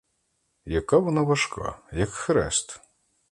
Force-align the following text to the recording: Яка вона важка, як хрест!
Яка 0.65 0.97
вона 0.97 1.21
важка, 1.21 1.79
як 1.91 2.09
хрест! 2.09 2.79